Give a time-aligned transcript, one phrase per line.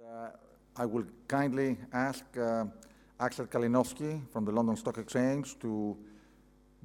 [0.00, 0.30] Uh,
[0.76, 2.64] I will kindly ask uh,
[3.18, 5.94] Axel Kalinowski from the London Stock Exchange to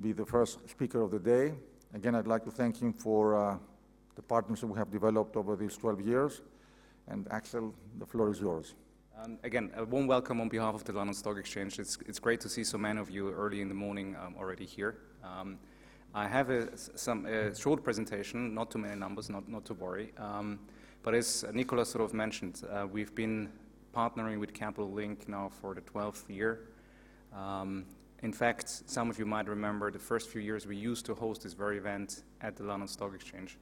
[0.02, 1.54] be the first speaker of the day.
[1.94, 3.58] Again, I'd like to thank him for uh,
[4.16, 6.42] the partnership we have developed over these 12 years.
[7.08, 8.76] And Axel, the floor is yours.
[9.18, 11.79] Um, again, a warm welcome on behalf of the London Stock Exchange.
[11.79, 14.66] It's, it's great to see so many of you early in the morning um, already
[14.66, 14.97] here.
[15.24, 15.58] Um,
[16.13, 20.12] I have a, some, a short presentation, not too many numbers, not, not to worry.
[20.18, 20.59] Um,
[21.05, 23.52] but as Nicolas sort of mentioned, uh, we've been
[23.95, 26.61] partnering with Capital Link now for the 12th year.
[27.31, 27.85] Um,
[28.23, 31.44] in fact, some of you might remember the first few years we used to host
[31.44, 33.55] this very event at the London Stock Exchange,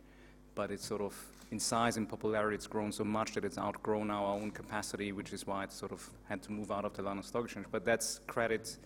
[0.56, 1.14] but it's sort of
[1.52, 5.34] in size and popularity, it's grown so much that it's outgrown our own capacity, which
[5.34, 7.66] is why it sort of had to move out of the London Stock Exchange.
[7.70, 8.78] But that's credit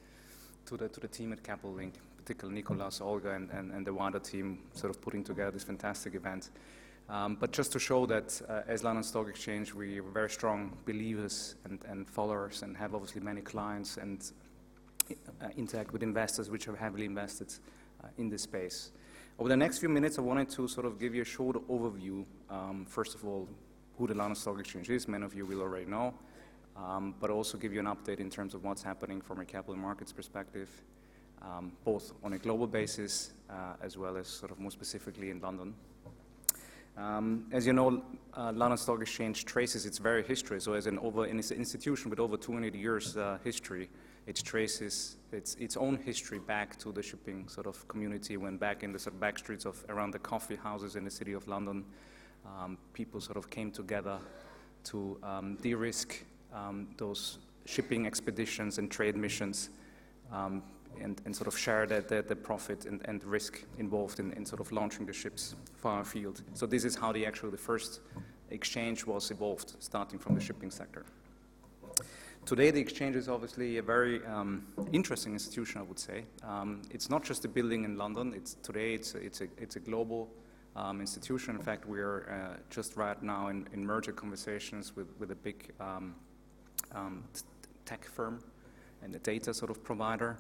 [0.66, 3.94] to the, to the team at Capital Link, particularly Nicolas, Olga, and, and, and the
[3.94, 6.50] wider team sort of putting together this fantastic event.
[7.10, 10.76] Um, but just to show that uh, as London Stock Exchange, we are very strong
[10.86, 14.32] believers and, and followers and have obviously many clients and
[15.10, 17.54] uh, interact with investors which are heavily invested
[18.04, 18.92] uh, in this space.
[19.40, 22.26] Over the next few minutes, I wanted to sort of give you a short overview.
[22.50, 23.48] Um, first of all,
[23.98, 25.08] who the London Stock Exchange is.
[25.08, 26.14] Many of you will already know.
[26.76, 29.76] Um, but also give you an update in terms of what's happening from a capital
[29.76, 30.70] markets perspective,
[31.42, 35.40] um, both on a global basis uh, as well as sort of more specifically in
[35.40, 35.74] London.
[36.98, 38.02] Um, as you know,
[38.36, 40.60] uh, London Stock Exchange traces its very history.
[40.60, 43.90] So, as an over an institution with over 200 years uh, history,
[44.26, 48.84] it traces its, its own history back to the shipping sort of community when back
[48.84, 51.48] in the sort of back streets of around the coffee houses in the city of
[51.48, 51.86] London,
[52.46, 54.18] um, people sort of came together
[54.86, 59.70] to um, de-risk um, those shipping expeditions and trade missions
[60.32, 60.64] um,
[61.02, 64.46] and, and, sort of share the, the, the profit and, and, risk involved in, in,
[64.46, 66.42] sort of launching the ships far afield.
[66.54, 68.02] So this is how the actual the first
[68.50, 71.06] exchange was evolved, starting from the shipping sector.
[72.46, 76.24] Today, the exchange is obviously a very um, interesting institution, I would say.
[76.44, 78.34] Um, it's not just a building in London.
[78.34, 80.30] It's, today, it's a, it's a, it's a global
[80.78, 81.56] um, institution.
[81.56, 85.74] In fact, we're uh, just right now in, in, merger conversations with, with a big
[85.82, 86.16] um,
[86.94, 87.24] um,
[87.84, 88.40] tech firm
[89.04, 90.38] and a data sort of provider.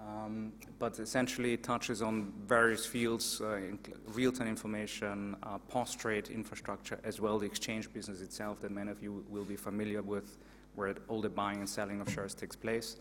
[0.00, 3.60] Um, but essentially, it touches on various fields, uh,
[4.08, 9.24] real-time information, uh, post-trade infrastructure, as well the exchange business itself that many of you
[9.28, 10.36] will be familiar with,
[10.74, 12.96] where all the buying and selling of shares takes place.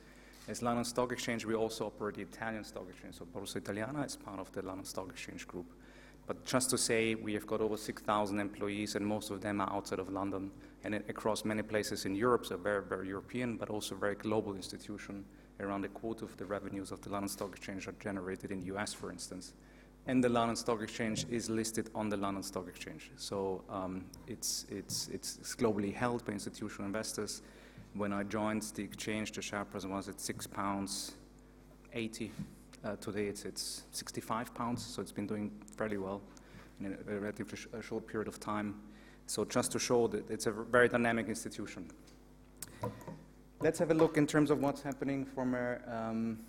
[0.47, 4.15] As London Stock Exchange, we also operate the Italian Stock Exchange, so Borsa Italiana is
[4.15, 5.65] part of the London Stock Exchange group.
[6.25, 9.71] But just to say, we have got over 6,000 employees, and most of them are
[9.71, 10.51] outside of London
[10.83, 15.25] and across many places in Europe, so very, very European, but also very global institution.
[15.63, 18.75] Around a quarter of the revenues of the London Stock Exchange are generated in the
[18.75, 19.53] US, for instance.
[20.06, 23.12] And the London Stock Exchange is listed on the London Stock Exchange.
[23.16, 27.41] So um, it's, it's, it's globally held by institutional investors
[27.94, 31.13] when I joined the exchange, the share price was at six pounds
[31.94, 32.31] 80.
[32.84, 36.22] Uh, today it's, it's 65 pounds, so it's been doing fairly well
[36.80, 38.75] in a, relatively sh- short period of time.
[39.28, 41.90] So just to show that it's a very dynamic institution.
[43.63, 46.40] Let's have a look in terms of what's happening from a, um,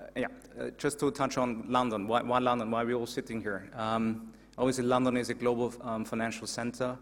[0.00, 0.28] uh, yeah,
[0.58, 2.08] uh, just to touch on London.
[2.08, 2.70] Why, why, London?
[2.70, 3.68] Why are we all sitting here?
[3.74, 6.96] Um, obviously, London is a global um, financial center.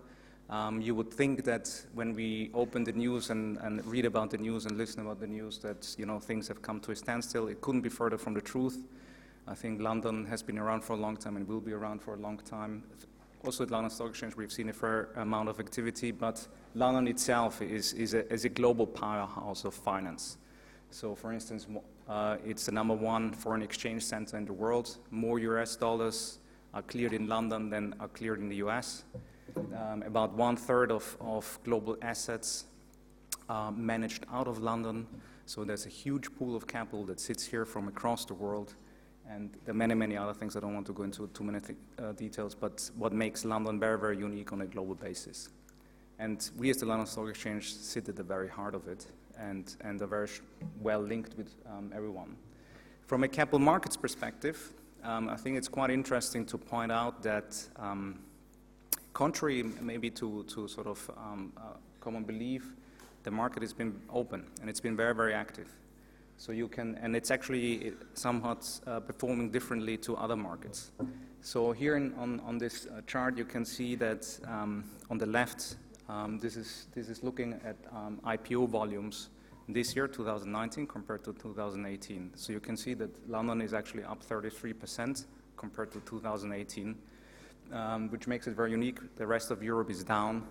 [0.49, 4.39] Um, you would think that when we open the news and, and, read about the
[4.39, 7.47] news and listen about the news that you know things have come to a standstill.
[7.47, 8.89] It couldn't be further from the truth.
[9.47, 12.15] I think London has been around for a long time and will be around for
[12.15, 12.83] a long time.
[13.43, 17.62] Also at London Stock Exchange, we've seen a fair amount of activity, but London itself
[17.62, 20.37] is, is, a, is a global powerhouse of finance.
[20.91, 21.67] So, for instance,
[22.06, 24.99] uh, it's the number one foreign exchange center in the world.
[25.11, 26.39] More US dollars
[26.75, 29.05] are cleared in London than are cleared in the US.
[29.57, 32.65] Um, about one third of, of global assets
[33.49, 35.07] are managed out of London.
[35.47, 38.75] So there's a huge pool of capital that sits here from across the world.
[39.31, 40.57] And there are many, many other things.
[40.57, 43.79] I don't want to go into too many th- uh, details, but what makes London
[43.79, 45.49] very, very unique on a global basis.
[46.19, 49.07] And we, as the London Stock Exchange, sit at the very heart of it
[49.39, 50.41] and, and are very sh-
[50.83, 52.37] well linked with um, everyone.
[53.07, 54.72] From a capital markets perspective,
[55.04, 58.19] um, I think it's quite interesting to point out that um,
[59.13, 61.60] contrary maybe to, to sort of um, uh,
[62.01, 62.75] common belief,
[63.22, 65.69] the market has been open and it's been very, very active.
[66.41, 70.91] So you can, and it's actually somewhat uh, performing differently to other markets.
[71.42, 75.27] So here in, on, on this uh, chart, you can see that um, on the
[75.27, 75.77] left,
[76.09, 79.28] um, this, is, this is looking at um, IPO volumes
[79.69, 82.31] this year, 2019, compared to 2018.
[82.37, 85.27] So you can see that London is actually up 33%
[85.59, 86.97] compared to 2018
[87.72, 88.98] um, which makes it very unique.
[89.16, 90.47] The rest of Europe is down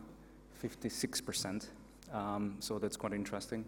[0.63, 1.67] 56%.
[2.13, 3.65] Um, so that's quite interesting.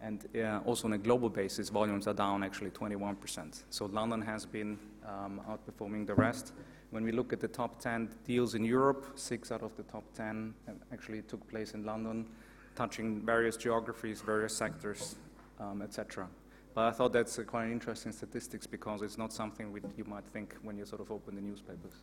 [0.00, 3.62] And uh, also on a global basis, volumes are down actually 21%.
[3.70, 6.52] So London has been um, outperforming the rest.
[6.90, 10.04] When we look at the top 10 deals in Europe, six out of the top
[10.14, 10.54] 10
[10.92, 12.26] actually took place in London,
[12.74, 15.16] touching various geographies, various sectors,
[15.58, 16.28] um, etc.
[16.74, 20.56] But I thought that's quite an interesting statistics because it's not something you might think
[20.62, 22.02] when you sort of open the newspapers.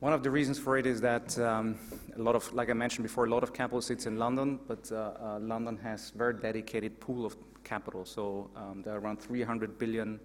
[0.00, 1.76] One of the reasons for it is that um,
[2.14, 4.92] a lot of, like I mentioned before, a lot of capital sits in London, but
[4.92, 8.04] uh, uh, London has very dedicated pool of capital.
[8.04, 10.20] So um, there are around 300 billion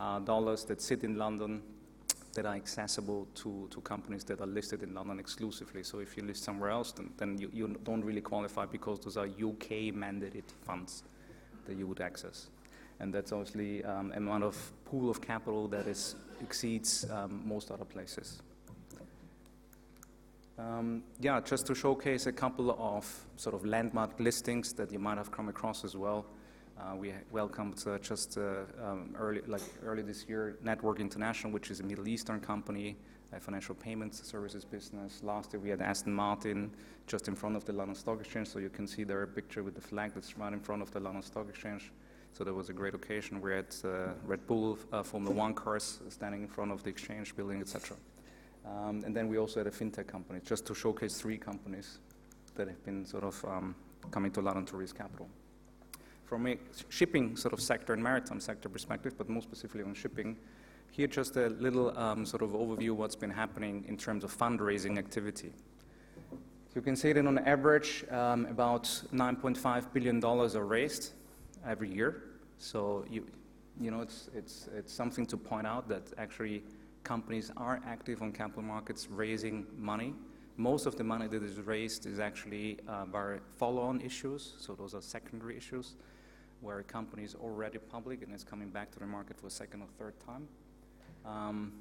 [0.00, 1.62] uh, dollars that sit in London
[2.32, 5.82] that are accessible to, to companies that are listed in London exclusively.
[5.82, 9.18] So if you list somewhere else, then, then you, you don't really qualify because those
[9.18, 11.02] are UK mandated funds
[11.66, 12.46] that you would access.
[12.98, 17.84] And that's obviously um, amount of pool of capital that is, exceeds um, most other
[17.84, 18.40] places.
[20.58, 23.06] Um, yeah, just to showcase a couple of
[23.36, 26.26] sort of landmark listings that you might have come across as well.
[26.76, 31.70] Uh, we welcomed uh, just uh, um, early, like early this year, Network International, which
[31.70, 32.96] is a Middle Eastern company,
[33.32, 35.22] a financial payments services business.
[35.22, 36.72] Last year we had Aston Martin
[37.06, 39.62] just in front of the London Stock Exchange, so you can see there a picture
[39.62, 41.92] with the flag that's right in front of the London Stock Exchange.
[42.32, 43.40] So that was a great occasion.
[43.40, 47.34] We had uh, Red Bull uh, Formula One cars standing in front of the exchange
[47.36, 47.96] building, etc.
[48.68, 51.98] Um, and then we also had a fintech company, just to showcase three companies
[52.54, 53.74] that have been sort of um,
[54.10, 55.28] coming to London to raise capital.
[56.24, 56.58] From a
[56.90, 60.36] shipping sort of sector and maritime sector perspective, but more specifically on shipping,
[60.90, 64.36] here just a little um, sort of overview of what's been happening in terms of
[64.36, 65.52] fundraising activity.
[66.30, 68.84] So you can see that on average, um, about
[69.14, 71.12] $9.5 billion are raised
[71.66, 72.24] every year.
[72.58, 73.26] So you,
[73.80, 76.62] you know, it's, it's, it's something to point out that actually
[77.08, 80.12] companies are active on capital markets raising money.
[80.58, 84.94] Most of the money that is raised is actually uh, by follow-on issues, so those
[84.94, 85.94] are secondary issues,
[86.60, 89.50] where a company is already public and is coming back to the market for a
[89.50, 90.46] second or third time.
[91.24, 91.72] Um,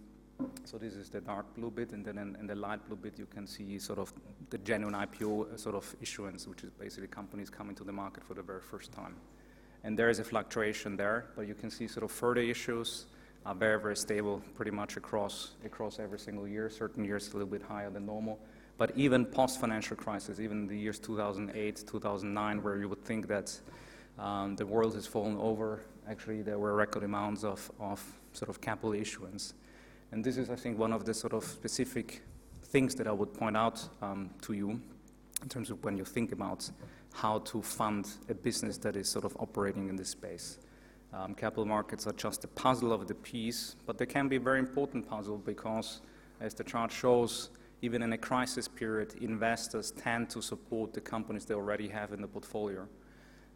[0.64, 3.20] so this is the dark blue bit, and then in, in, the light blue bit
[3.20, 4.14] you can see sort of
[4.50, 8.24] the genuine IPO uh, sort of issuance, which is basically companies coming to the market
[8.24, 9.16] for the very first time.
[9.84, 13.08] And there is a fluctuation there, but you can see sort of further issues,
[13.54, 16.70] very, very stable pretty much across, across every single year.
[16.70, 18.40] Certain years a little bit higher than normal.
[18.78, 23.60] But even post-financial crisis, even the years 2008, 2009, where you would think that
[24.20, 28.04] um, the world has fallen over, actually there were record amounts of, of
[28.34, 29.54] sort of capital issuance.
[30.12, 32.22] And this is, I think, one of the sort of specific
[32.64, 34.82] things that I would point out um, to you
[35.42, 36.70] in terms of when you think about
[37.14, 40.60] how to fund a business that is sort of operating in this space.
[41.18, 44.40] Um, capital markets are just a puzzle of the piece, but they can be a
[44.40, 46.02] very important puzzle because,
[46.40, 47.50] as the chart shows,
[47.82, 52.22] even in a crisis period, investors tend to support the companies they already have in
[52.22, 52.88] the portfolio.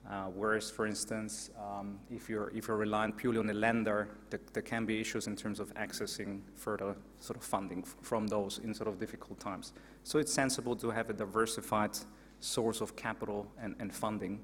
[0.09, 4.41] Uh, whereas, for instance, um, if, you're, if you're relying purely on a lender, th-
[4.53, 8.59] there can be issues in terms of accessing further sort of funding f- from those
[8.63, 9.73] in sort of difficult times.
[10.03, 11.91] So it's sensible to have a diversified
[12.39, 14.39] source of capital and, and funding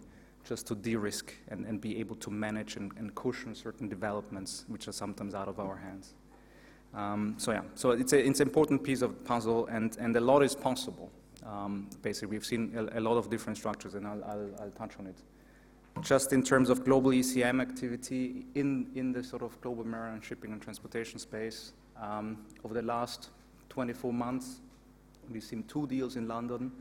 [0.47, 4.87] just to de-risk and, and be able to manage and, and cushion certain developments which
[4.87, 6.13] are sometimes out of our hands.
[6.93, 10.15] Um, so yeah, so it's, a, it's an important piece of the puzzle, and, and
[10.15, 11.11] a lot is possible.
[11.45, 14.93] Um, basically, we've seen a, a, lot of different structures, and I'll, I'll, I'll, touch
[14.99, 15.17] on it.
[16.01, 20.51] Just in terms of global ECM activity in, in the sort of global maritime shipping
[20.53, 23.29] and transportation space, um, over the last
[23.69, 24.61] 24 months,
[25.29, 26.71] we've seen two deals in London.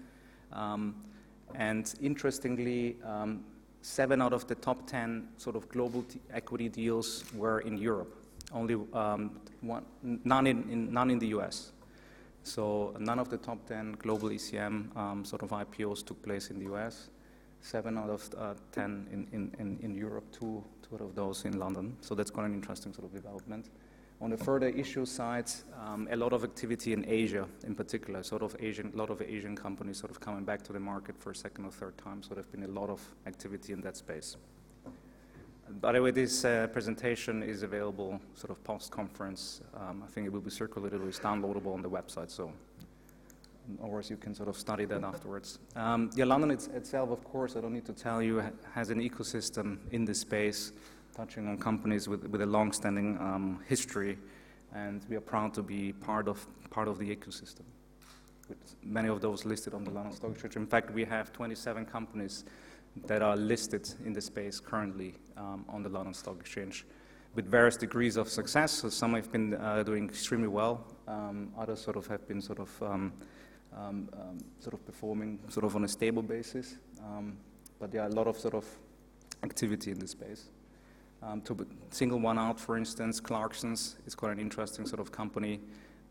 [0.52, 0.94] Um,
[1.54, 3.44] and interestingly, um,
[3.86, 8.12] seven out of the top 10 sort of global equity deals were in Europe,
[8.52, 11.70] only um, one, none, in, in, none in the US.
[12.42, 16.58] So none of the top 10 global ECM um, sort of IPOs took place in
[16.58, 17.10] the US.
[17.60, 21.56] Seven out of uh, 10 in, in, in, Europe, two, two out of those in
[21.56, 21.96] London.
[22.00, 23.66] So that's quite an interesting sort of development.
[24.20, 28.42] On the further issue side, um, a lot of activity in Asia in particular, sort
[28.42, 31.32] of Asian, a lot of Asian companies sort of coming back to the market for
[31.32, 34.36] a second or third time, so there's been a lot of activity in that space.
[35.82, 39.60] By the way, this uh, presentation is available sort of post-conference.
[39.74, 42.52] Um, I think it will be circulated, it's downloadable on the website, so
[43.80, 45.58] or you can sort of study that afterwards.
[45.74, 48.42] Um, yeah, London it's, itself, of course, I don't need to tell you,
[48.72, 50.72] has an ecosystem in this space
[51.16, 54.18] touching on companies with, with a long-standing um, history,
[54.74, 57.62] and we are proud to be part of, part of the ecosystem.
[58.48, 60.56] With many of those listed on the London Stock Exchange.
[60.56, 62.44] In fact, we have 27 companies
[63.06, 66.84] that are listed in the space currently um, on the London Stock Exchange
[67.34, 68.72] with various degrees of success.
[68.72, 72.60] So some have been uh, doing extremely well, um, others sort of have been sort
[72.60, 73.12] of um,
[73.76, 76.76] um, um, sort of performing sort of on a stable basis.
[77.02, 77.36] Um,
[77.78, 78.64] but are a lot of sort of
[79.42, 80.48] activity in this space.
[81.22, 85.60] Um, to single one out, for instance, Clarkson's is quite an interesting sort of company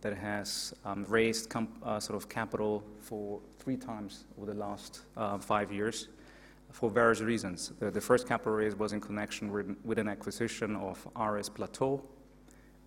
[0.02, 5.02] that has um, raised comp- uh, sort of capital for three times over the last
[5.16, 6.10] uh, five years
[6.72, 7.72] for various reasons.
[7.80, 12.02] The, the, first capital raise was in connection with, with an acquisition of RS Platou,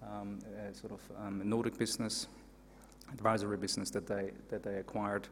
[0.03, 2.29] um, a sort of um, Nordic business,
[3.13, 5.27] advisory business that they, that they acquired.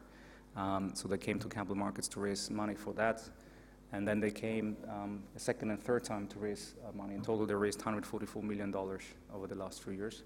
[0.55, 3.21] Um, so they came to capital markets to raise money for that.
[3.93, 7.15] And then they came um, a second and third time to raise uh, money.
[7.15, 10.23] In total, they raised $144 million over the last three years.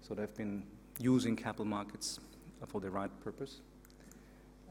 [0.00, 0.64] So they've been
[0.98, 2.18] using capital markets
[2.66, 3.60] for the right purpose.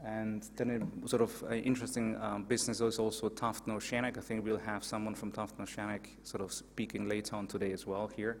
[0.04, 4.18] And then a sort of uh, interesting um, business is also Tufton Oceanic.
[4.18, 7.86] I think we'll have someone from Tufton Oceanic sort of speaking later on today as
[7.86, 8.38] well here.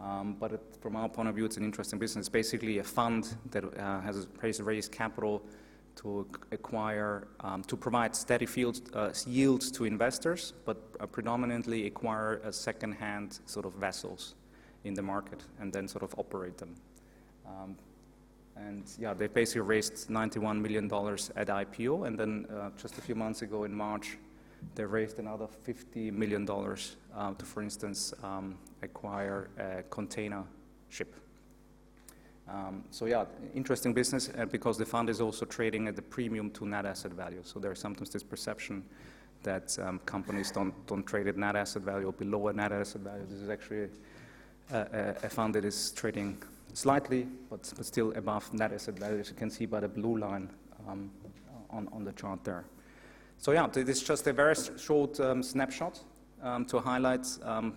[0.00, 2.24] Um, but it, from our point of view, it's an interesting business.
[2.24, 5.42] It's basically a fund that uh, has raised capital
[5.96, 12.40] to acquire, um, to provide steady fields, uh, yields to investors, but uh, predominantly acquire
[12.44, 14.34] a second-hand sort of vessels
[14.84, 16.74] in the market and then sort of operate them.
[17.46, 17.76] Um,
[18.56, 23.14] and yeah, they basically raised $91 million at IPO, and then uh, just a few
[23.14, 24.18] months ago in March,
[24.74, 30.44] they raised another $50 million uh, to, for instance, um, acquire a container
[30.88, 31.14] ship.
[32.48, 36.50] Um, so yeah, interesting business uh, because the fund is also trading at the premium
[36.50, 37.40] to net asset value.
[37.44, 38.84] So there's sometimes this perception
[39.42, 43.02] that um, companies don't, don't trade at net asset value or below a net asset
[43.02, 43.24] value.
[43.28, 43.88] This is actually
[44.72, 46.42] a, a, a fund that is trading
[46.74, 50.18] slightly, but, but still above net asset value, as you can see by the blue
[50.18, 50.48] line
[50.88, 51.10] um,
[51.70, 52.64] on, on the chart there.
[53.38, 56.00] So yeah, this is just a very short um, snapshot
[56.42, 57.74] um, to highlight um,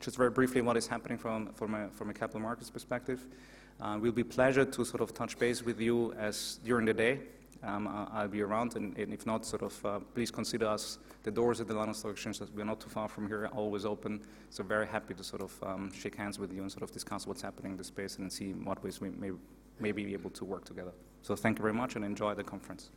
[0.00, 3.26] just very briefly what is happening from, from, a, from a capital markets perspective.
[3.80, 7.20] Uh, will be pleasure to sort of touch base with you as during the day.
[7.62, 10.98] Um, I'll be around, and, and, if not, sort of uh, please consider us.
[11.24, 14.20] The doors at the London Stock Exchange, we're not too far from here, always open.
[14.50, 17.26] So very happy to sort of um, shake hands with you and sort of discuss
[17.26, 19.30] what's happening in the space and see what ways we may,
[19.80, 20.92] may be able to work together.
[21.22, 22.90] So thank you very much and enjoy the conference.